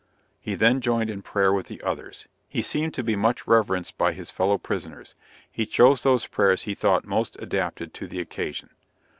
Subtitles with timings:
[0.39, 2.27] He then joined in prayer with the others.
[2.47, 5.13] He seemed to be much reverenced by his fellow prisoners.
[5.51, 8.71] He chose those prayers he thought most adapted to the occasion.